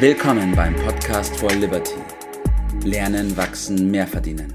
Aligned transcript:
Willkommen 0.00 0.54
beim 0.54 0.76
Podcast 0.76 1.36
for 1.38 1.50
Liberty. 1.50 1.96
Lernen, 2.84 3.36
wachsen, 3.36 3.90
mehr 3.90 4.06
verdienen. 4.06 4.54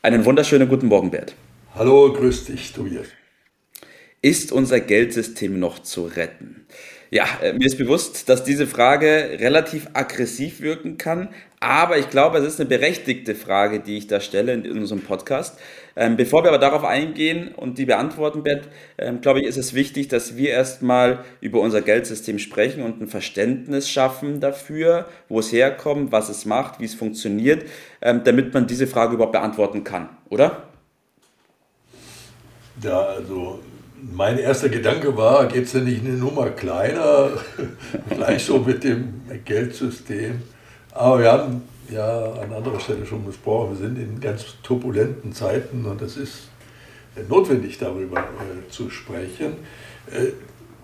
Einen 0.00 0.24
wunderschönen 0.24 0.68
guten 0.68 0.86
Morgen, 0.86 1.10
Bert. 1.10 1.34
Hallo, 1.74 2.12
grüß 2.12 2.44
dich, 2.44 2.72
Tobias. 2.72 3.08
Ist 4.22 4.52
unser 4.52 4.78
Geldsystem 4.78 5.58
noch 5.58 5.80
zu 5.80 6.04
retten? 6.04 6.66
Ja, 7.10 7.24
äh, 7.40 7.52
mir 7.52 7.66
ist 7.66 7.78
bewusst, 7.78 8.28
dass 8.28 8.42
diese 8.42 8.66
Frage 8.66 9.38
relativ 9.38 9.88
aggressiv 9.92 10.60
wirken 10.60 10.98
kann, 10.98 11.28
aber 11.60 11.98
ich 11.98 12.10
glaube, 12.10 12.38
es 12.38 12.44
ist 12.44 12.60
eine 12.60 12.68
berechtigte 12.68 13.34
Frage, 13.34 13.80
die 13.80 13.96
ich 13.96 14.08
da 14.08 14.20
stelle 14.20 14.52
in 14.52 14.70
unserem 14.72 15.02
Podcast. 15.02 15.58
Ähm, 15.94 16.16
bevor 16.16 16.42
wir 16.42 16.48
aber 16.48 16.58
darauf 16.58 16.84
eingehen 16.84 17.54
und 17.54 17.78
die 17.78 17.86
beantworten, 17.86 18.42
Bert, 18.42 18.68
ähm, 18.98 19.20
glaube 19.20 19.40
ich, 19.40 19.46
ist 19.46 19.56
es 19.56 19.72
wichtig, 19.72 20.08
dass 20.08 20.36
wir 20.36 20.50
erstmal 20.50 21.24
über 21.40 21.60
unser 21.60 21.80
Geldsystem 21.80 22.38
sprechen 22.38 22.82
und 22.82 23.00
ein 23.00 23.06
Verständnis 23.06 23.88
schaffen 23.88 24.40
dafür, 24.40 25.08
wo 25.28 25.38
es 25.38 25.52
herkommt, 25.52 26.12
was 26.12 26.28
es 26.28 26.44
macht, 26.44 26.80
wie 26.80 26.84
es 26.84 26.94
funktioniert, 26.94 27.64
ähm, 28.02 28.22
damit 28.24 28.52
man 28.52 28.66
diese 28.66 28.86
Frage 28.86 29.14
überhaupt 29.14 29.32
beantworten 29.32 29.84
kann, 29.84 30.10
oder? 30.28 30.64
Ja, 32.82 33.00
also 33.00 33.60
mein 34.12 34.38
erster 34.38 34.68
Gedanke 34.68 35.16
war, 35.16 35.46
geht 35.46 35.64
es 35.64 35.72
denn 35.72 35.84
nicht 35.84 36.04
eine 36.04 36.14
Nummer 36.14 36.50
kleiner, 36.50 37.30
gleich 38.10 38.44
so 38.44 38.58
mit 38.58 38.84
dem 38.84 39.22
Geldsystem. 39.44 40.42
Aber 40.92 41.20
wir 41.20 41.32
haben 41.32 41.62
ja 41.90 42.32
an 42.32 42.52
anderer 42.52 42.80
Stelle 42.80 43.06
schon 43.06 43.24
besprochen, 43.24 43.78
wir 43.78 43.88
sind 43.88 43.98
in 43.98 44.20
ganz 44.20 44.44
turbulenten 44.62 45.32
Zeiten 45.32 45.84
und 45.84 46.00
es 46.02 46.16
ist 46.16 46.48
notwendig, 47.28 47.78
darüber 47.78 48.18
äh, 48.18 48.70
zu 48.70 48.90
sprechen. 48.90 49.54
Äh, 50.10 50.32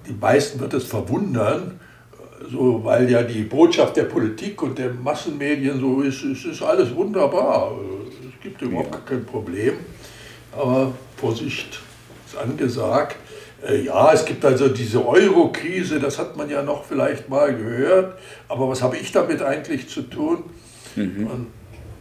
die 0.06 0.14
meisten 0.14 0.60
wird 0.60 0.74
es 0.74 0.84
verwundern, 0.84 1.78
so, 2.50 2.82
weil 2.84 3.08
ja 3.10 3.22
die 3.22 3.42
Botschaft 3.42 3.96
der 3.96 4.04
Politik 4.04 4.62
und 4.62 4.78
der 4.78 4.92
Massenmedien 4.92 5.78
so 5.78 6.02
ist, 6.02 6.24
es 6.24 6.44
ist 6.44 6.62
alles 6.62 6.94
wunderbar, 6.94 7.72
es 8.08 8.42
gibt 8.42 8.60
überhaupt 8.62 9.06
kein 9.06 9.24
Problem. 9.24 9.74
Aber 10.52 10.92
Vorsicht, 11.16 11.80
angesagt. 12.36 13.16
Äh, 13.66 13.82
ja, 13.82 14.12
es 14.12 14.24
gibt 14.24 14.44
also 14.44 14.68
diese 14.68 15.06
Euro-Krise, 15.06 16.00
das 16.00 16.18
hat 16.18 16.36
man 16.36 16.50
ja 16.50 16.62
noch 16.62 16.84
vielleicht 16.84 17.28
mal 17.28 17.54
gehört, 17.54 18.18
aber 18.48 18.68
was 18.68 18.82
habe 18.82 18.96
ich 18.96 19.12
damit 19.12 19.42
eigentlich 19.42 19.88
zu 19.88 20.02
tun? 20.02 20.44
Mhm. 20.96 21.26
Und 21.26 21.46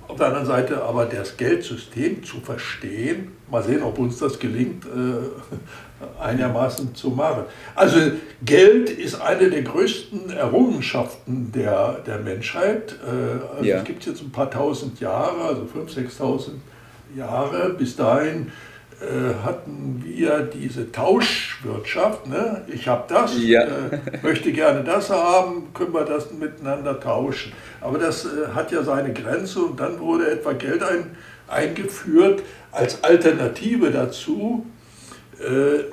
auf 0.07 0.17
der 0.17 0.27
anderen 0.27 0.45
Seite 0.45 0.81
aber 0.83 1.05
das 1.05 1.37
Geldsystem 1.37 2.23
zu 2.23 2.41
verstehen, 2.41 3.31
mal 3.49 3.63
sehen, 3.63 3.81
ob 3.81 3.97
uns 3.97 4.17
das 4.17 4.39
gelingt, 4.39 4.85
äh, 4.85 6.19
einigermaßen 6.21 6.93
zu 6.95 7.11
machen. 7.11 7.43
Also 7.75 7.97
Geld 8.43 8.89
ist 8.89 9.21
eine 9.21 9.49
der 9.49 9.61
größten 9.61 10.31
Errungenschaften 10.31 11.51
der, 11.53 11.99
der 12.05 12.17
Menschheit. 12.19 12.95
Äh, 13.05 13.55
also 13.55 13.63
ja. 13.63 13.77
Es 13.77 13.83
gibt 13.85 14.05
jetzt 14.05 14.21
ein 14.21 14.31
paar 14.31 14.51
tausend 14.51 14.99
Jahre, 14.99 15.43
also 15.43 15.61
5.000, 15.61 16.17
6.000 16.17 16.49
Jahre. 17.15 17.69
Bis 17.77 17.95
dahin 17.95 18.51
hatten 19.43 20.03
wir 20.05 20.41
diese 20.41 20.91
Tauschwirtschaft. 20.91 22.27
Ne? 22.27 22.61
Ich 22.67 22.87
habe 22.87 23.05
das, 23.07 23.31
ja. 23.41 23.63
äh, 23.63 23.99
möchte 24.21 24.51
gerne 24.51 24.83
das 24.83 25.09
haben, 25.09 25.73
können 25.73 25.93
wir 25.93 26.05
das 26.05 26.31
miteinander 26.31 26.99
tauschen. 26.99 27.53
Aber 27.81 27.97
das 27.97 28.25
äh, 28.25 28.53
hat 28.53 28.71
ja 28.71 28.83
seine 28.83 29.11
Grenze 29.11 29.61
und 29.61 29.79
dann 29.79 29.99
wurde 29.99 30.29
etwa 30.29 30.53
Geld 30.53 30.83
ein, 30.83 31.15
eingeführt 31.47 32.43
als 32.71 33.03
Alternative 33.03 33.89
dazu, 33.91 34.65
äh, 35.39 35.85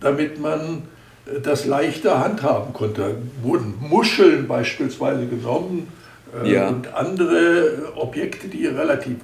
damit 0.00 0.40
man 0.40 0.82
äh, 1.26 1.40
das 1.40 1.66
leichter 1.66 2.20
handhaben 2.20 2.72
konnte. 2.72 3.16
Wurden 3.42 3.74
Muscheln 3.80 4.48
beispielsweise 4.48 5.26
genommen 5.26 5.88
ja. 6.44 6.68
und 6.68 6.92
andere 6.94 7.92
Objekte, 7.96 8.48
die 8.48 8.66
relativ 8.66 9.16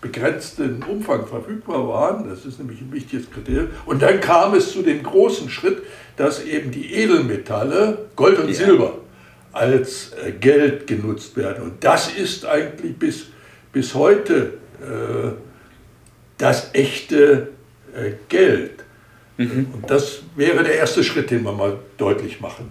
begrenzten 0.00 0.82
Umfang 0.82 1.26
verfügbar 1.26 1.86
waren. 1.88 2.28
Das 2.28 2.46
ist 2.46 2.58
nämlich 2.58 2.80
ein 2.80 2.92
wichtiges 2.92 3.30
Kriterium. 3.30 3.68
Und 3.86 4.02
dann 4.02 4.20
kam 4.20 4.54
es 4.54 4.72
zu 4.72 4.82
dem 4.82 5.02
großen 5.02 5.50
Schritt, 5.50 5.82
dass 6.16 6.44
eben 6.44 6.70
die 6.70 6.94
Edelmetalle, 6.94 8.06
Gold 8.16 8.38
und 8.38 8.48
ja. 8.48 8.54
Silber, 8.54 8.98
als 9.52 10.12
äh, 10.12 10.32
Geld 10.32 10.86
genutzt 10.86 11.36
werden. 11.36 11.64
Und 11.64 11.84
das 11.84 12.12
ist 12.12 12.46
eigentlich 12.46 12.96
bis, 12.96 13.26
bis 13.72 13.94
heute 13.94 14.54
äh, 14.80 15.32
das 16.38 16.70
echte 16.72 17.48
äh, 17.94 18.12
Geld. 18.28 18.84
Mhm. 19.36 19.66
Und 19.72 19.90
das 19.90 20.22
wäre 20.36 20.62
der 20.62 20.76
erste 20.76 21.04
Schritt, 21.04 21.30
den 21.30 21.42
wir 21.42 21.52
mal 21.52 21.78
deutlich 21.98 22.40
machen. 22.40 22.70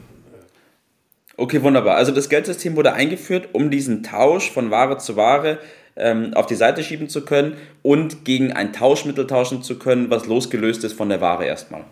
Okay, 1.38 1.62
wunderbar. 1.62 1.96
Also 1.96 2.12
das 2.12 2.28
Geldsystem 2.28 2.76
wurde 2.76 2.94
eingeführt, 2.94 3.50
um 3.54 3.72
diesen 3.72 4.04
Tausch 4.04 4.52
von 4.52 4.72
Ware 4.72 4.98
zu 4.98 5.16
Ware 5.16 5.60
ähm, 6.00 6.34
auf 6.34 6.46
die 6.46 6.56
Seite 6.56 6.84
schieben 6.84 7.10
zu 7.10 7.26
können 7.26 7.58
und 7.82 8.26
gegen 8.26 8.54
ein 8.54 8.74
Tauschmittel 8.74 9.28
tauschen 9.28 9.62
zu 9.64 9.78
können, 9.78 10.10
was 10.10 10.26
losgelöst 10.26 10.84
ist 10.84 10.94
von 10.94 11.10
der 11.10 11.22
Ware 11.22 11.46
erstmal. 11.46 11.84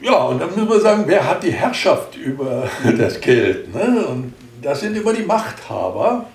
Ja, 0.00 0.24
und 0.24 0.40
dann 0.40 0.50
müssen 0.50 0.68
wir 0.68 0.80
sagen, 0.80 1.04
wer 1.06 1.28
hat 1.28 1.42
die 1.44 1.52
Herrschaft 1.52 2.16
über 2.16 2.68
das 2.98 3.20
Geld? 3.20 3.72
Ne? 3.72 4.04
Und 4.06 4.34
das 4.60 4.80
sind 4.80 4.96
immer 4.96 5.12
die 5.12 5.22
Machthaber. 5.22 6.26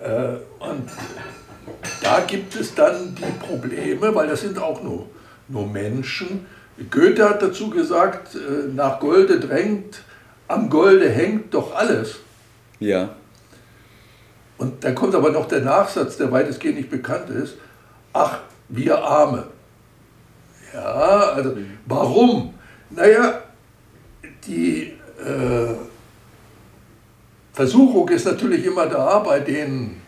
Äh, 0.00 0.62
und 0.62 0.90
da 2.02 2.20
gibt 2.26 2.54
es 2.56 2.74
dann 2.74 3.14
die 3.14 3.46
Probleme, 3.46 4.14
weil 4.14 4.28
das 4.28 4.42
sind 4.42 4.58
auch 4.58 4.82
nur, 4.82 5.06
nur 5.48 5.66
Menschen. 5.66 6.46
Goethe 6.90 7.28
hat 7.28 7.40
dazu 7.40 7.70
gesagt, 7.70 8.34
äh, 8.34 8.68
nach 8.74 9.00
Golde 9.00 9.40
drängt, 9.40 10.02
am 10.48 10.68
Golde 10.68 11.08
hängt 11.08 11.54
doch 11.54 11.74
alles. 11.74 12.16
Ja. 12.80 13.10
Und 14.58 14.82
dann 14.84 14.94
kommt 14.94 15.14
aber 15.14 15.30
noch 15.30 15.48
der 15.48 15.60
Nachsatz, 15.60 16.16
der 16.16 16.32
weitestgehend 16.32 16.78
nicht 16.78 16.90
bekannt 16.90 17.28
ist. 17.30 17.56
Ach, 18.12 18.40
wir 18.68 18.98
Arme. 18.98 19.44
Ja, 20.72 21.32
also 21.34 21.56
warum? 21.86 22.54
Naja, 22.90 23.42
die 24.46 24.92
äh, 25.18 25.74
Versuchung 27.52 28.08
ist 28.08 28.26
natürlich 28.26 28.64
immer 28.64 28.86
da 28.86 29.18
bei, 29.18 29.40
den, 29.40 30.00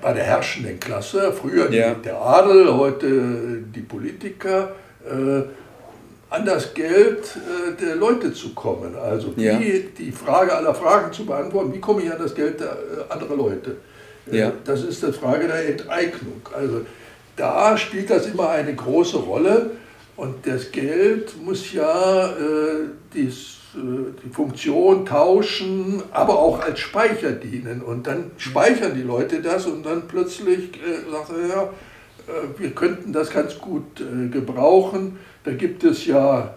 bei 0.00 0.12
der 0.12 0.24
herrschenden 0.24 0.78
Klasse. 0.80 1.32
Früher 1.32 1.70
ja. 1.72 1.94
der 1.94 2.20
Adel, 2.20 2.72
heute 2.74 3.62
die 3.74 3.82
Politiker. 3.82 4.72
Äh, 5.04 5.42
an 6.34 6.44
das 6.44 6.74
Geld 6.74 7.36
äh, 7.36 7.80
der 7.80 7.96
Leute 7.96 8.32
zu 8.32 8.54
kommen. 8.54 8.96
Also 8.96 9.36
wie 9.36 9.44
ja. 9.44 9.58
die 9.58 10.10
Frage 10.10 10.54
aller 10.54 10.74
Fragen 10.74 11.12
zu 11.12 11.24
beantworten, 11.24 11.72
wie 11.72 11.80
komme 11.80 12.02
ich 12.02 12.12
an 12.12 12.18
das 12.18 12.34
Geld 12.34 12.60
der 12.60 12.72
äh, 12.72 13.12
anderer 13.12 13.36
Leute? 13.36 13.76
Äh, 14.30 14.38
ja. 14.38 14.52
Das 14.64 14.82
ist 14.82 15.02
die 15.02 15.12
Frage 15.12 15.46
der 15.46 15.68
Enteignung. 15.68 16.40
Also 16.52 16.80
da 17.36 17.76
spielt 17.76 18.10
das 18.10 18.26
immer 18.26 18.50
eine 18.50 18.74
große 18.74 19.18
Rolle 19.18 19.70
und 20.16 20.46
das 20.46 20.72
Geld 20.72 21.40
muss 21.40 21.72
ja 21.72 22.30
äh, 22.30 22.88
dies, 23.12 23.58
äh, 23.76 24.12
die 24.24 24.30
Funktion 24.30 25.06
tauschen, 25.06 26.02
aber 26.10 26.38
auch 26.38 26.60
als 26.60 26.80
Speicher 26.80 27.30
dienen. 27.30 27.80
Und 27.80 28.08
dann 28.08 28.32
speichern 28.38 28.94
die 28.96 29.02
Leute 29.02 29.40
das 29.40 29.66
und 29.66 29.86
dann 29.86 30.08
plötzlich 30.08 30.70
äh, 30.82 31.10
sagt 31.10 31.30
er, 31.30 31.48
ja, 31.48 31.70
wir 32.56 32.70
könnten 32.70 33.12
das 33.12 33.28
ganz 33.28 33.58
gut 33.58 34.02
gebrauchen. 34.32 35.18
Da 35.44 35.52
gibt 35.52 35.84
es 35.84 36.06
ja 36.06 36.54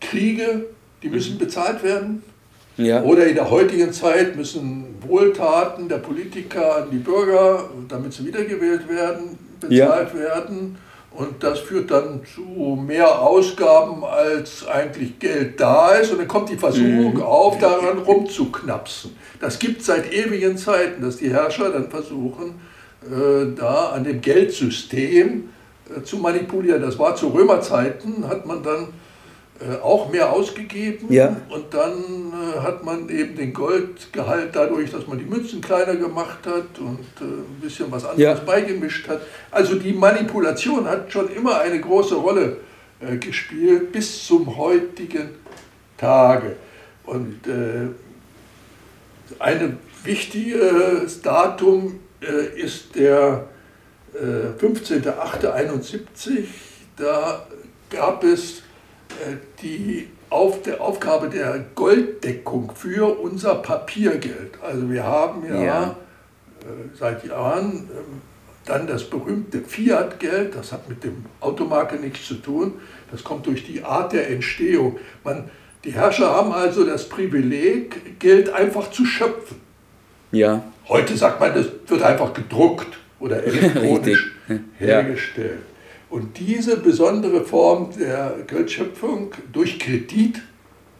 Kriege, 0.00 0.66
die 1.02 1.08
müssen 1.08 1.34
mhm. 1.34 1.38
bezahlt 1.38 1.82
werden. 1.82 2.22
Ja. 2.76 3.02
Oder 3.02 3.26
in 3.26 3.34
der 3.34 3.50
heutigen 3.50 3.92
Zeit 3.92 4.36
müssen 4.36 4.84
Wohltaten 5.06 5.88
der 5.88 5.98
Politiker 5.98 6.76
an 6.76 6.90
die 6.90 6.98
Bürger, 6.98 7.68
damit 7.88 8.12
sie 8.12 8.24
wiedergewählt 8.24 8.88
werden, 8.88 9.38
bezahlt 9.60 10.14
ja. 10.14 10.18
werden. 10.18 10.78
Und 11.12 11.42
das 11.42 11.58
führt 11.58 11.90
dann 11.90 12.20
zu 12.24 12.78
mehr 12.86 13.20
Ausgaben, 13.20 14.04
als 14.04 14.66
eigentlich 14.66 15.18
Geld 15.18 15.60
da 15.60 15.92
ist. 15.94 16.12
Und 16.12 16.18
dann 16.18 16.28
kommt 16.28 16.50
die 16.50 16.56
Versuchung 16.56 17.14
mhm. 17.14 17.22
auf, 17.22 17.58
daran 17.58 17.98
rumzuknapsen. 17.98 19.10
Das 19.40 19.58
gibt 19.58 19.80
es 19.80 19.86
seit 19.86 20.12
ewigen 20.12 20.56
Zeiten, 20.56 21.02
dass 21.02 21.16
die 21.16 21.30
Herrscher 21.30 21.70
dann 21.70 21.90
versuchen, 21.90 22.60
äh, 23.02 23.56
da 23.56 23.90
an 23.90 24.04
dem 24.04 24.20
Geldsystem 24.20 25.48
zu 26.04 26.18
manipulieren. 26.18 26.82
Das 26.82 26.98
war 26.98 27.14
zu 27.16 27.28
Römerzeiten, 27.28 28.28
hat 28.28 28.46
man 28.46 28.62
dann 28.62 28.88
äh, 29.60 29.76
auch 29.82 30.10
mehr 30.10 30.32
ausgegeben 30.32 31.12
ja. 31.12 31.36
und 31.50 31.74
dann 31.74 32.32
äh, 32.32 32.60
hat 32.60 32.82
man 32.82 33.10
eben 33.10 33.36
den 33.36 33.52
Goldgehalt 33.52 34.50
dadurch, 34.56 34.90
dass 34.90 35.06
man 35.06 35.18
die 35.18 35.26
Münzen 35.26 35.60
kleiner 35.60 35.96
gemacht 35.96 36.46
hat 36.46 36.78
und 36.78 37.04
äh, 37.20 37.24
ein 37.24 37.60
bisschen 37.60 37.92
was 37.92 38.06
anderes 38.06 38.38
ja. 38.38 38.44
beigemischt 38.44 39.06
hat. 39.06 39.20
Also 39.50 39.74
die 39.74 39.92
Manipulation 39.92 40.86
hat 40.86 41.12
schon 41.12 41.28
immer 41.30 41.60
eine 41.60 41.78
große 41.78 42.14
Rolle 42.14 42.56
äh, 43.00 43.18
gespielt 43.18 43.92
bis 43.92 44.26
zum 44.26 44.56
heutigen 44.56 45.28
Tage. 45.98 46.56
Und 47.04 47.46
äh, 47.46 47.88
ein 49.38 49.78
wichtiges 50.04 51.20
Datum 51.20 52.00
äh, 52.22 52.58
ist 52.58 52.94
der 52.94 53.46
äh, 54.14 54.62
15.08.71. 54.62 56.44
Da 56.96 57.46
gab 57.90 58.24
es 58.24 58.58
äh, 59.10 59.36
die 59.62 60.08
auf 60.30 60.62
der 60.62 60.80
Aufgabe 60.80 61.28
der 61.28 61.64
Golddeckung 61.74 62.72
für 62.74 63.18
unser 63.18 63.56
Papiergeld. 63.56 64.58
Also 64.62 64.88
wir 64.88 65.04
haben 65.04 65.44
ja, 65.46 65.62
ja. 65.62 65.96
Äh, 66.60 66.96
seit 66.96 67.26
Jahren 67.26 67.88
ähm, 67.90 68.22
dann 68.64 68.86
das 68.86 69.04
berühmte 69.10 69.60
Fiat-Geld, 69.60 70.54
das 70.54 70.70
hat 70.72 70.88
mit 70.88 71.02
dem 71.02 71.24
Automarke 71.40 71.96
nichts 71.96 72.26
zu 72.26 72.34
tun, 72.34 72.74
das 73.10 73.24
kommt 73.24 73.46
durch 73.46 73.64
die 73.66 73.82
Art 73.82 74.12
der 74.12 74.30
Entstehung. 74.30 74.98
Man, 75.24 75.50
die 75.82 75.92
Herrscher 75.92 76.30
haben 76.30 76.52
also 76.52 76.84
das 76.84 77.08
Privileg, 77.08 78.20
Geld 78.20 78.52
einfach 78.52 78.90
zu 78.90 79.04
schöpfen. 79.04 79.56
Ja. 80.30 80.62
Heute 80.88 81.16
sagt 81.16 81.40
man, 81.40 81.54
das 81.54 81.66
wird 81.88 82.02
einfach 82.02 82.32
gedruckt 82.32 82.98
oder 83.20 83.42
elektronisch 83.44 84.32
hergestellt. 84.78 85.60
Und 86.08 86.38
diese 86.38 86.76
besondere 86.78 87.44
Form 87.44 87.90
der 87.96 88.34
Geldschöpfung 88.46 89.32
durch 89.52 89.78
Kredit, 89.78 90.42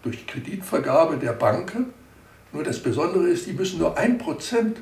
durch 0.02 0.26
Kreditvergabe 0.26 1.16
der 1.16 1.32
Banken, 1.32 1.86
nur 2.52 2.62
das 2.62 2.78
Besondere 2.78 3.28
ist, 3.28 3.46
die 3.46 3.52
müssen 3.52 3.80
nur 3.80 3.96
ein 3.98 4.18
Prozent 4.18 4.78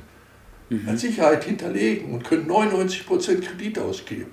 mhm. 0.69 0.87
als 0.87 1.01
Sicherheit 1.01 1.45
hinterlegen 1.45 2.13
und 2.13 2.25
können 2.25 2.47
99 2.47 3.07
Prozent 3.07 3.43
Kredit 3.43 3.79
ausgeben. 3.79 4.33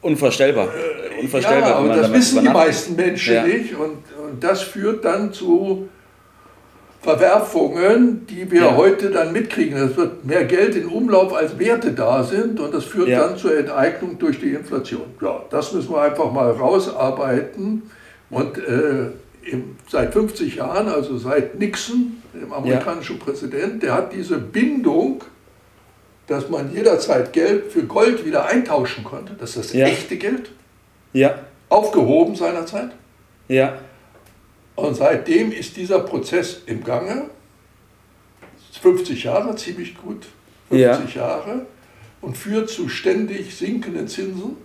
Unvorstellbar. 0.00 0.68
Äh, 0.74 1.20
Unvorstellbar. 1.20 1.70
Ja, 1.70 1.78
und 1.78 1.88
das 1.88 2.12
wissen 2.12 2.42
die 2.42 2.48
meisten 2.48 2.96
Menschen 2.96 3.34
ja. 3.34 3.44
nicht. 3.44 3.74
Und, 3.74 3.98
und 4.20 4.42
das 4.42 4.62
führt 4.62 5.04
dann 5.04 5.32
zu 5.32 5.88
Verwerfungen, 7.02 8.26
die 8.28 8.48
wir 8.50 8.62
ja. 8.62 8.76
heute 8.76 9.10
dann 9.10 9.32
mitkriegen. 9.32 9.76
Es 9.76 9.96
wird 9.96 10.24
mehr 10.24 10.44
Geld 10.44 10.76
in 10.76 10.86
Umlauf 10.86 11.34
als 11.34 11.58
Werte 11.58 11.92
da 11.92 12.22
sind 12.22 12.60
und 12.60 12.72
das 12.72 12.84
führt 12.84 13.08
ja. 13.08 13.26
dann 13.26 13.36
zur 13.36 13.58
Enteignung 13.58 14.18
durch 14.18 14.38
die 14.38 14.50
Inflation. 14.50 15.06
Ja, 15.20 15.42
das 15.50 15.72
müssen 15.72 15.92
wir 15.92 16.00
einfach 16.00 16.30
mal 16.30 16.52
rausarbeiten. 16.52 17.90
Und 18.30 18.56
äh, 18.56 19.10
im, 19.50 19.76
seit 19.88 20.12
50 20.12 20.56
Jahren, 20.56 20.88
also 20.88 21.18
seit 21.18 21.58
Nixon, 21.58 22.22
dem 22.32 22.52
amerikanischen 22.52 23.18
ja. 23.18 23.24
Präsident, 23.24 23.82
der 23.82 23.94
hat 23.94 24.12
diese 24.12 24.38
Bindung, 24.38 25.24
dass 26.28 26.48
man 26.48 26.72
jederzeit 26.72 27.32
Geld 27.32 27.72
für 27.72 27.82
Gold 27.82 28.24
wieder 28.24 28.46
eintauschen 28.46 29.02
konnte, 29.02 29.34
das 29.38 29.56
ist 29.56 29.74
das 29.74 29.74
echte 29.74 30.16
Geld, 30.16 30.50
aufgehoben 31.68 32.36
seinerzeit. 32.36 32.90
Ja. 33.48 33.74
Und 34.74 34.94
seitdem 34.94 35.52
ist 35.52 35.76
dieser 35.76 36.00
Prozess 36.00 36.62
im 36.66 36.82
Gange. 36.82 37.30
50 38.80 39.24
Jahre, 39.24 39.54
ziemlich 39.56 39.96
gut. 39.96 40.26
50 40.70 41.14
ja. 41.14 41.22
Jahre. 41.22 41.66
Und 42.20 42.36
führt 42.36 42.68
zu 42.68 42.88
ständig 42.88 43.54
sinkenden 43.54 44.08
Zinsen. 44.08 44.56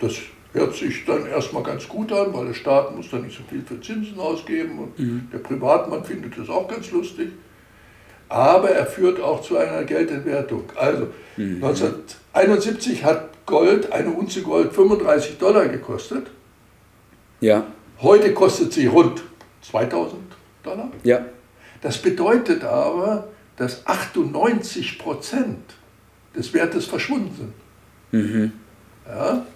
Das 0.00 0.14
hört 0.52 0.74
sich 0.74 1.04
dann 1.04 1.26
erstmal 1.26 1.62
ganz 1.62 1.88
gut 1.88 2.12
an, 2.12 2.32
weil 2.34 2.46
der 2.46 2.54
Staat 2.54 2.94
muss 2.96 3.10
dann 3.10 3.22
nicht 3.22 3.36
so 3.36 3.44
viel 3.48 3.62
für 3.62 3.80
Zinsen 3.80 4.18
ausgeben 4.18 4.78
und 4.78 4.98
mhm. 4.98 5.28
der 5.32 5.38
Privatmann 5.38 6.04
findet 6.04 6.36
das 6.36 6.48
auch 6.48 6.66
ganz 6.66 6.90
lustig. 6.90 7.28
Aber 8.28 8.70
er 8.70 8.86
führt 8.86 9.20
auch 9.20 9.42
zu 9.42 9.56
einer 9.56 9.84
Geldentwertung. 9.84 10.64
Also 10.76 11.08
mhm. 11.36 11.62
1971 11.62 13.04
hat 13.04 13.46
Gold, 13.46 13.92
eine 13.92 14.10
Unze 14.10 14.42
Gold, 14.42 14.72
35 14.72 15.38
Dollar 15.38 15.68
gekostet. 15.68 16.28
Ja. 17.40 17.66
Heute 18.00 18.32
kostet 18.32 18.72
sie 18.72 18.86
rund 18.86 19.22
2000 19.70 20.20
Dollar. 20.62 20.90
Ja. 21.02 21.24
Das 21.80 21.98
bedeutet 21.98 22.64
aber, 22.64 23.28
dass 23.56 23.86
98 23.86 24.98
Prozent 24.98 25.74
des 26.34 26.52
Wertes 26.52 26.86
verschwunden 26.86 27.34
sind. 27.36 28.22
Mhm. 28.22 28.52
Ja? 29.06 29.46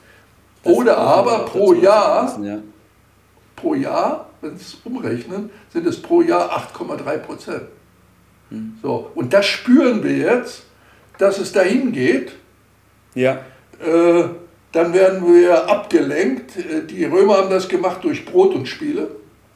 Oder 0.65 0.97
aber 0.97 1.45
pro 1.45 1.75
Jahr, 1.75 2.41
ja. 2.43 2.59
pro 3.55 3.75
Jahr, 3.75 4.31
wenn 4.41 4.57
Sie 4.57 4.65
es 4.65 4.75
umrechnen, 4.85 5.51
sind 5.73 5.87
es 5.87 6.01
pro 6.01 6.23
Jahr 6.23 6.51
8,3 6.51 7.19
Prozent. 7.19 7.63
Mhm. 8.51 8.79
So, 8.83 9.11
und 9.15 9.33
das 9.33 9.47
spüren 9.47 10.03
wir 10.03 10.17
jetzt, 10.17 10.65
dass 11.19 11.39
es 11.39 11.53
dahin 11.53 11.93
geht. 11.93 12.33
Ja. 13.15 13.41
Äh, 13.85 14.25
dann 14.73 14.93
werden 14.93 15.27
wir 15.27 15.69
abgelenkt. 15.69 16.57
Äh, 16.57 16.87
die 16.87 17.05
Römer 17.05 17.37
haben 17.37 17.51
das 17.51 17.69
gemacht 17.69 18.03
durch 18.03 18.25
Brot 18.25 18.55
und 18.55 18.67
Spiele 18.67 19.11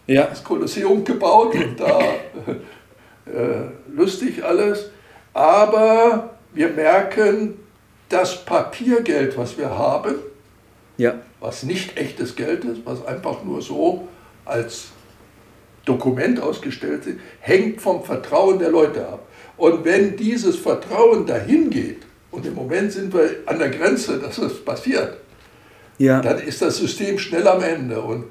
ja. 0.09 0.27
das 0.27 0.43
Kolosseum 0.43 1.05
gebaut 1.05 1.55
und 1.55 1.79
da 1.79 2.01
äh, 3.27 3.71
lustig 3.95 4.45
alles. 4.45 4.91
Aber 5.33 6.35
wir 6.53 6.71
merken, 6.71 7.59
das 8.09 8.45
Papiergeld, 8.45 9.37
was 9.37 9.57
wir 9.57 9.71
haben, 9.71 10.17
ja. 10.97 11.15
was 11.41 11.63
nicht 11.63 11.97
echtes 11.97 12.35
Geld 12.35 12.65
ist, 12.65 12.81
was 12.85 13.07
einfach 13.07 13.45
nur 13.45 13.63
so 13.63 14.09
als 14.45 14.89
Dokument 15.85 16.41
ausgestellt 16.41 17.07
ist, 17.07 17.19
hängt 17.41 17.81
vom 17.81 18.03
Vertrauen 18.03 18.59
der 18.59 18.71
Leute 18.71 19.07
ab. 19.07 19.27
Und 19.57 19.85
wenn 19.85 20.17
dieses 20.17 20.57
Vertrauen 20.57 21.27
dahin 21.27 21.71
geht, 21.71 22.03
und 22.31 22.47
im 22.47 22.55
Moment 22.55 22.93
sind 22.93 23.13
wir 23.13 23.31
an 23.47 23.59
der 23.59 23.71
Grenze, 23.71 24.19
dass 24.19 24.37
das 24.37 24.65
passiert, 24.65 25.19
ja. 25.99 26.21
dann 26.21 26.39
ist 26.39 26.63
das 26.63 26.77
System 26.77 27.19
schnell 27.19 27.47
am 27.47 27.63
Ende. 27.63 28.01
Und 28.01 28.25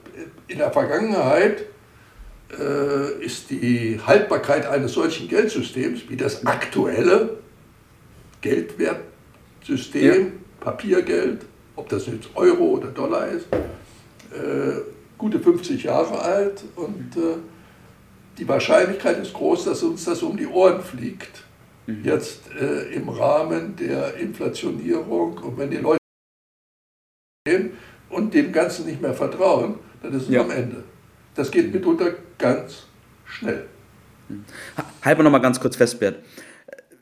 in 0.48 0.58
der 0.58 0.72
Vergangenheit 0.72 1.66
äh, 2.58 3.24
ist 3.24 3.50
die 3.50 4.00
Haltbarkeit 4.06 4.66
eines 4.66 4.94
solchen 4.94 5.28
Geldsystems 5.28 6.10
wie 6.10 6.16
das 6.16 6.46
aktuelle 6.46 7.38
Geldwertsystem, 8.42 10.26
ja. 10.26 10.32
Papiergeld, 10.60 11.46
ob 11.76 11.90
das 11.90 12.08
jetzt 12.08 12.30
Euro 12.36 12.64
oder 12.64 12.88
Dollar 12.88 13.28
ist, 13.28 13.48
äh, 13.54 14.82
gute 15.18 15.40
50 15.40 15.84
Jahre 15.84 16.20
alt 16.22 16.64
und 16.76 17.16
äh, 17.18 17.38
die 18.38 18.48
Wahrscheinlichkeit 18.48 19.20
ist 19.20 19.34
groß, 19.34 19.66
dass 19.66 19.84
uns 19.84 20.06
das 20.06 20.22
um 20.22 20.38
die 20.38 20.48
Ohren 20.48 20.82
fliegt. 20.82 21.44
Mhm. 21.88 22.04
Jetzt 22.04 22.52
äh, 22.60 22.94
im 22.94 23.10
Rahmen 23.10 23.76
der 23.76 24.16
Inflationierung 24.16 25.38
und 25.40 25.58
wenn 25.58 25.72
die 25.72 25.78
Leute 25.78 25.98
und 28.10 28.34
dem 28.34 28.52
Ganzen 28.52 28.86
nicht 28.86 29.02
mehr 29.02 29.14
vertrauen, 29.14 29.80
dann 30.02 30.14
ist 30.14 30.24
es 30.24 30.30
ja. 30.30 30.42
am 30.42 30.52
Ende. 30.52 30.84
Das 31.36 31.52
geht 31.52 31.74
mitunter 31.74 32.12
ganz 32.38 32.84
schnell. 33.26 33.66
Halten 35.04 35.20
wir 35.20 35.24
nochmal 35.24 35.42
ganz 35.42 35.60
kurz 35.60 35.76
fest, 35.76 36.00
Bert. 36.00 36.18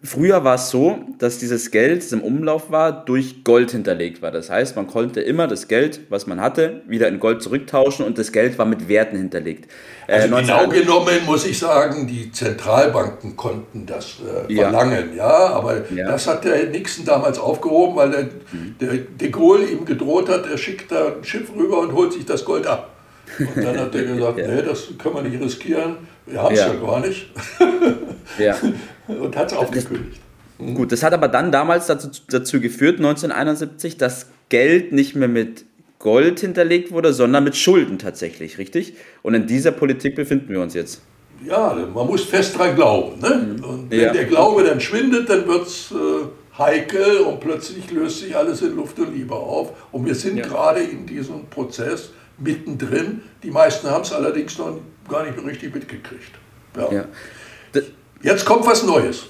Früher 0.06 0.44
war 0.44 0.56
es 0.56 0.69
so, 0.69 1.00
dass 1.18 1.40
dieses 1.40 1.72
Geld, 1.72 2.04
das 2.04 2.12
im 2.12 2.22
Umlauf 2.22 2.69
war, 2.69 3.06
durch 3.06 3.44
Gold 3.44 3.72
hinterlegt 3.72 4.22
war. 4.22 4.31
Das 4.31 4.50
heißt, 4.50 4.75
man 4.75 4.88
konnte 4.88 5.22
immer 5.22 5.48
das 5.48 5.68
Geld, 5.68 6.02
was 6.10 6.28
man 6.28 6.40
hatte, 6.40 6.81
wieder 6.88 7.07
in 7.07 7.19
Gold 7.19 7.42
zurücktauschen 7.42 8.06
und 8.06 8.18
das 8.18 8.31
Geld 8.31 8.57
war 8.57 8.66
mit 8.66 8.88
Werten 8.88 9.18
hinterlegt. 9.18 9.69
Äh, 10.07 10.22
also 10.22 10.36
genau 10.36 10.68
genommen 10.68 11.25
muss 11.25 11.46
ich 11.46 11.57
sagen, 11.57 12.06
die 12.07 12.31
Zentralbanken 12.31 13.35
konnten 13.35 13.85
das 13.85 14.18
äh, 14.50 14.54
verlangen, 14.54 15.16
ja. 15.16 15.28
ja 15.28 15.54
aber 15.54 15.90
ja. 15.94 16.07
das 16.07 16.28
hat 16.28 16.45
der 16.45 16.69
Nixon 16.69 17.06
damals 17.06 17.40
aufgehoben, 17.40 17.95
weil 17.95 18.12
der, 18.12 18.24
mhm. 18.24 18.76
der 18.80 18.94
de 18.94 19.30
Gaulle 19.30 19.66
ihm 19.66 19.85
gedroht 19.85 20.30
hat, 20.30 20.45
er 20.45 20.57
schickt 20.57 20.92
da 20.92 21.07
ein 21.07 21.24
Schiff 21.24 21.52
rüber 21.56 21.80
und 21.80 21.94
holt 21.94 22.14
sich 22.14 22.26
das 22.26 22.45
Gold 22.45 22.68
ab. 22.68 22.94
Und 23.40 23.64
dann 23.64 23.80
hat 23.80 23.96
er 23.96 24.04
gesagt, 24.16 24.38
ja. 24.38 24.48
nee, 24.48 24.62
das 24.62 24.88
können 24.98 25.16
wir 25.16 25.22
nicht 25.24 25.42
riskieren, 25.42 25.98
wir 26.26 26.42
haben 26.42 26.54
es 26.54 26.60
ja. 26.60 26.74
ja. 26.74 26.80
gar 26.80 27.00
nicht. 27.00 27.28
ja. 28.40 28.56
Und 29.08 29.36
hat 29.36 29.52
es 29.52 29.58
aufgekündigt. 29.58 30.22
Mhm. 30.58 30.76
Gut, 30.76 30.92
das 30.92 31.04
hat 31.04 31.14
aber 31.14 31.28
dann 31.28 31.52
damals 31.52 31.88
dazu, 31.88 32.10
dazu 32.30 32.60
geführt, 32.60 32.98
1971, 32.98 33.98
dass 33.98 34.28
Geld 34.50 34.92
nicht 34.92 35.16
mehr 35.16 35.28
mit 35.28 35.66
Gold 36.00 36.40
hinterlegt 36.40 36.92
wurde, 36.92 37.14
sondern 37.14 37.44
mit 37.44 37.56
Schulden 37.56 38.00
tatsächlich, 38.00 38.58
richtig? 38.58 38.94
Und 39.24 39.34
in 39.34 39.48
dieser 39.48 39.72
Politik 39.72 40.16
befinden 40.16 40.50
wir 40.50 40.62
uns 40.62 40.74
jetzt. 40.74 41.02
Ja, 41.44 41.76
man 41.94 42.08
muss 42.08 42.24
fest 42.24 42.58
dran 42.58 42.76
glauben. 42.76 43.20
Ne? 43.20 43.58
Mhm. 43.58 43.64
Und 43.64 43.92
wenn 43.92 44.00
ja. 44.00 44.14
der 44.14 44.26
Glaube 44.26 44.64
dann 44.64 44.80
schwindet, 44.80 45.30
dann 45.30 45.48
wird 45.48 45.68
es 45.68 45.92
äh, 45.92 46.58
heikel 46.58 47.18
und 47.20 47.40
plötzlich 47.40 47.92
löst 47.92 48.20
sich 48.20 48.36
alles 48.36 48.62
in 48.62 48.76
Luft 48.76 48.98
und 49.00 49.14
Liebe 49.14 49.36
auf. 49.36 49.72
Und 49.92 50.06
wir 50.06 50.16
sind 50.16 50.38
ja. 50.38 50.46
gerade 50.46 50.82
in 50.82 51.06
diesem 51.06 51.46
Prozess 51.50 52.12
mittendrin. 52.37 53.21
Die 53.44 53.51
meisten 53.51 53.89
haben 53.89 54.01
es 54.01 54.11
allerdings 54.11 54.57
noch 54.57 54.80
gar 55.09 55.23
nicht 55.23 55.37
richtig 55.44 55.73
mitgekriegt. 55.73 56.31
Ja. 56.75 56.92
ja. 56.92 57.06
Jetzt 58.21 58.45
kommt 58.45 58.65
was 58.65 58.83
Neues. 58.83 59.27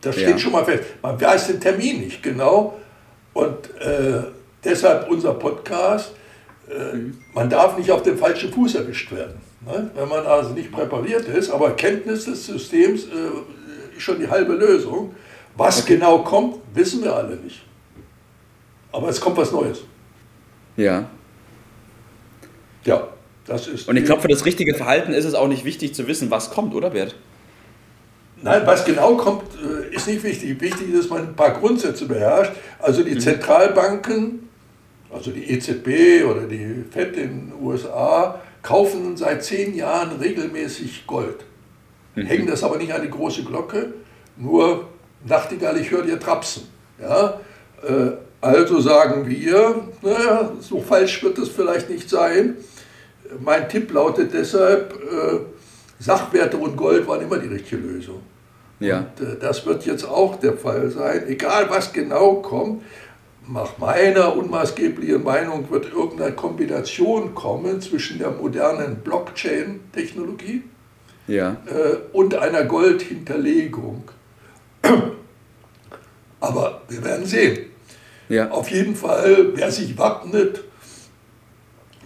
Das 0.00 0.14
steht 0.14 0.30
ja. 0.30 0.38
schon 0.38 0.52
mal 0.52 0.64
fest. 0.64 0.84
Man 1.02 1.20
weiß 1.20 1.48
den 1.48 1.60
Termin 1.60 2.00
nicht 2.00 2.22
genau. 2.22 2.78
Und 3.32 3.70
äh, 3.80 4.22
deshalb 4.64 5.08
unser 5.10 5.34
Podcast. 5.34 6.12
Äh, 6.68 6.96
mhm. 6.96 7.18
Man 7.34 7.48
darf 7.48 7.76
nicht 7.76 7.90
auf 7.90 8.02
dem 8.02 8.18
falschen 8.18 8.52
Fuß 8.52 8.76
erwischt 8.76 9.12
werden. 9.12 9.40
Ne? 9.64 9.90
Wenn 9.94 10.08
man 10.08 10.26
also 10.26 10.50
nicht 10.50 10.72
präpariert 10.72 11.26
ist, 11.28 11.50
aber 11.50 11.72
Kenntnis 11.72 12.24
des 12.24 12.46
Systems 12.46 13.04
äh, 13.04 13.96
ist 13.96 14.02
schon 14.02 14.18
die 14.18 14.28
halbe 14.28 14.54
Lösung. 14.54 15.14
Was 15.56 15.82
okay. 15.82 15.94
genau 15.94 16.18
kommt, 16.18 16.56
wissen 16.74 17.02
wir 17.02 17.14
alle 17.14 17.36
nicht. 17.36 17.62
Aber 18.92 19.08
es 19.08 19.20
kommt 19.20 19.36
was 19.36 19.52
Neues. 19.52 19.80
Ja. 20.76 21.06
Ja, 22.86 23.08
das 23.46 23.66
ist. 23.66 23.88
Und 23.88 23.96
ich 23.96 24.04
glaube, 24.04 24.22
für 24.22 24.28
das 24.28 24.44
richtige 24.44 24.74
Verhalten 24.74 25.12
ist 25.12 25.24
es 25.24 25.34
auch 25.34 25.48
nicht 25.48 25.64
wichtig 25.64 25.94
zu 25.94 26.06
wissen, 26.06 26.30
was 26.30 26.50
kommt, 26.50 26.74
oder 26.74 26.90
Bert? 26.90 27.14
Nein, 28.42 28.62
was 28.64 28.84
genau 28.84 29.16
kommt, 29.16 29.44
äh, 29.54 29.94
ist 29.94 30.06
nicht 30.06 30.22
wichtig. 30.22 30.60
Wichtig 30.60 30.90
ist, 30.90 31.04
dass 31.04 31.10
man 31.10 31.28
ein 31.28 31.36
paar 31.36 31.52
Grundsätze 31.58 32.06
beherrscht. 32.06 32.52
Also 32.78 33.02
die 33.02 33.14
mhm. 33.14 33.20
Zentralbanken, 33.20 34.48
also 35.10 35.30
die 35.30 35.50
EZB 35.50 36.24
oder 36.24 36.42
die 36.46 36.84
FED 36.90 37.16
in 37.16 37.22
den 37.22 37.52
USA, 37.60 38.40
kaufen 38.62 39.16
seit 39.16 39.42
zehn 39.42 39.74
Jahren 39.74 40.18
regelmäßig 40.20 41.06
Gold. 41.06 41.44
Mhm. 42.14 42.26
Hängen 42.26 42.46
das 42.46 42.62
aber 42.62 42.76
nicht 42.76 42.92
an 42.92 43.02
die 43.02 43.10
große 43.10 43.42
Glocke, 43.42 43.94
nur 44.36 44.88
Nachtigall, 45.24 45.78
ich 45.78 45.90
höre 45.90 46.02
dir 46.02 46.20
trapsen. 46.20 46.64
Ja? 47.00 47.40
Äh, 47.82 48.12
also 48.40 48.80
sagen 48.80 49.28
wir, 49.28 49.88
naja, 50.02 50.52
so 50.60 50.80
falsch 50.80 51.22
wird 51.22 51.38
es 51.38 51.48
vielleicht 51.48 51.90
nicht 51.90 52.08
sein. 52.08 52.56
Mein 53.40 53.68
Tipp 53.68 53.92
lautet 53.92 54.32
deshalb, 54.32 54.92
äh, 54.94 55.38
Sachwerte 55.98 56.56
und 56.56 56.76
Gold 56.76 57.06
waren 57.06 57.22
immer 57.22 57.38
die 57.38 57.48
richtige 57.48 57.76
Lösung. 57.76 58.20
Ja. 58.80 59.06
Und 59.18 59.26
äh, 59.26 59.36
das 59.40 59.64
wird 59.66 59.86
jetzt 59.86 60.04
auch 60.04 60.36
der 60.36 60.54
Fall 60.54 60.90
sein, 60.90 61.24
egal 61.28 61.70
was 61.70 61.92
genau 61.92 62.36
kommt. 62.36 62.82
Nach 63.48 63.78
meiner 63.78 64.36
unmaßgeblichen 64.36 65.22
Meinung 65.22 65.70
wird 65.70 65.92
irgendeine 65.92 66.32
Kombination 66.32 67.32
kommen 67.34 67.80
zwischen 67.80 68.18
der 68.18 68.32
modernen 68.32 68.96
Blockchain-Technologie 68.96 70.64
ja. 71.28 71.56
äh, 71.66 71.96
und 72.12 72.34
einer 72.34 72.64
Goldhinterlegung. 72.64 74.02
Aber 76.40 76.82
wir 76.88 77.04
werden 77.04 77.24
sehen. 77.24 77.66
Ja. 78.28 78.50
Auf 78.50 78.68
jeden 78.70 78.96
Fall, 78.96 79.52
wer 79.54 79.70
sich 79.70 79.96
wappnet, 79.96 80.64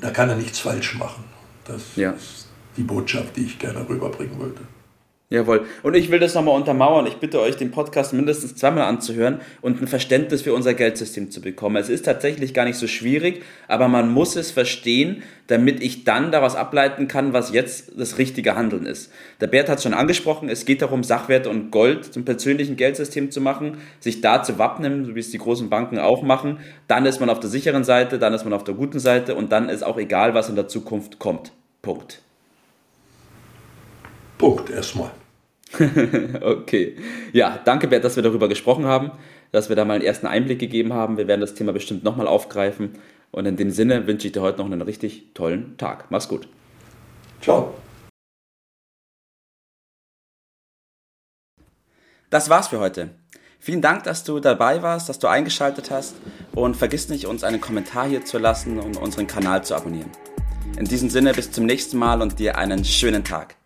da 0.01 0.11
kann 0.11 0.29
er 0.29 0.37
nichts 0.37 0.61
falsch 0.61 0.97
machen. 0.97 1.25
Das 1.65 1.97
ja. 1.97 2.11
ist 2.13 2.49
die 2.77 2.83
Botschaft, 2.83 3.37
die 3.37 3.45
ich 3.45 3.59
gerne 3.59 3.89
rüberbringen 3.89 4.39
wollte. 4.39 4.63
Jawohl. 5.33 5.65
Und 5.85 5.95
ich 5.95 6.11
will 6.11 6.19
das 6.19 6.35
nochmal 6.35 6.57
untermauern. 6.57 7.07
Ich 7.07 7.19
bitte 7.19 7.41
euch, 7.41 7.57
den 7.57 7.71
Podcast 7.71 8.13
mindestens 8.13 8.57
zweimal 8.57 8.83
anzuhören 8.89 9.41
und 9.63 9.81
ein 9.81 9.87
Verständnis 9.87 10.43
für 10.43 10.53
unser 10.53 10.75
Geldsystem 10.75 11.31
zu 11.31 11.41
bekommen. 11.41 11.77
Es 11.77 11.89
ist 11.89 12.05
tatsächlich 12.05 12.53
gar 12.53 12.65
nicht 12.65 12.79
so 12.79 12.89
schwierig, 12.89 13.45
aber 13.69 13.87
man 13.87 14.11
muss 14.11 14.35
es 14.35 14.51
verstehen, 14.51 15.23
damit 15.47 15.85
ich 15.85 16.03
dann 16.03 16.33
daraus 16.33 16.57
ableiten 16.57 17.07
kann, 17.07 17.33
was 17.33 17.53
jetzt 17.53 17.93
das 17.97 18.19
richtige 18.19 18.57
Handeln 18.57 18.87
ist. 18.87 19.13
Der 19.41 19.47
Bert 19.47 19.69
hat 19.69 19.79
es 19.79 19.85
schon 19.85 19.95
angesprochen, 19.95 20.49
es 20.49 20.65
geht 20.65 20.83
darum, 20.83 21.05
Sachwerte 21.05 21.49
und 21.49 21.71
Gold 21.71 22.13
zum 22.13 22.25
persönlichen 22.25 22.75
Geldsystem 22.75 23.31
zu 23.31 23.41
machen, 23.41 23.79
sich 24.01 24.21
da 24.23 24.43
zu 24.43 24.59
wappnen, 24.59 25.05
so 25.05 25.15
wie 25.15 25.21
es 25.21 25.31
die 25.31 25.39
großen 25.39 25.71
Banken 25.71 26.01
auch 26.01 26.23
machen. 26.23 26.59
Dann 26.89 27.07
ist 27.07 27.21
man 27.21 27.31
auf 27.31 27.39
der 27.39 27.51
sicheren 27.51 27.85
Seite, 27.85 28.19
dann 28.19 28.35
ist 28.35 28.43
man 28.43 28.53
auf 28.53 28.65
der 28.65 28.75
guten 28.75 28.99
Seite 28.99 29.37
und 29.37 29.53
dann 29.53 29.69
ist 29.69 29.85
auch 29.85 29.97
egal, 29.97 30.35
was 30.35 30.49
in 30.49 30.57
der 30.57 30.67
Zukunft 30.67 31.21
kommt. 31.21 31.53
Punkt. 31.83 32.21
Punkt 34.39 34.71
erstmal. 34.71 35.13
okay. 36.41 36.97
Ja, 37.33 37.61
danke 37.65 37.89
Bert, 37.89 38.05
dass 38.05 38.17
wir 38.17 38.23
darüber 38.23 38.49
gesprochen 38.49 38.87
haben, 38.87 39.13
dass 39.53 39.69
wir 39.69 39.77
da 39.77 39.85
mal 39.85 39.95
einen 39.95 40.05
ersten 40.05 40.27
Einblick 40.27 40.59
gegeben 40.59 40.93
haben. 40.93 41.17
Wir 41.17 41.29
werden 41.29 41.41
das 41.41 41.55
Thema 41.55 41.73
bestimmt 41.73 42.05
nochmal 42.05 42.27
aufgreifen. 42.27 42.99
Und 43.33 43.47
in 43.47 43.57
dem 43.57 43.71
Sinne 43.71 44.07
wünsche 44.07 44.27
ich 44.27 44.33
dir 44.33 44.43
heute 44.43 44.59
noch 44.59 44.67
einen 44.67 44.83
richtig 44.83 45.33
tollen 45.35 45.77
Tag. 45.77 46.11
Mach's 46.11 46.29
gut. 46.29 46.49
Ciao. 47.41 47.75
Das 52.31 52.49
war's 52.49 52.69
für 52.69 52.79
heute. 52.79 53.11
Vielen 53.59 53.83
Dank, 53.83 54.05
dass 54.05 54.25
du 54.25 54.41
dabei 54.41 54.83
warst, 54.83 55.09
dass 55.09 55.19
du 55.19 55.27
eingeschaltet 55.27 55.91
hast 55.91 56.17
und 56.53 56.77
vergiss 56.77 57.09
nicht, 57.09 57.27
uns 57.27 57.45
einen 57.45 57.61
Kommentar 57.61 58.09
hier 58.09 58.25
zu 58.25 58.39
lassen 58.39 58.79
und 58.79 58.97
unseren 58.97 59.27
Kanal 59.27 59.65
zu 59.65 59.75
abonnieren. 59.75 60.11
In 60.79 60.87
diesem 60.87 61.11
Sinne 61.11 61.35
bis 61.35 61.53
zum 61.53 61.67
nächsten 61.67 61.99
Mal 61.99 62.23
und 62.23 62.39
dir 62.39 62.57
einen 62.57 62.85
schönen 62.85 63.23
Tag. 63.23 63.60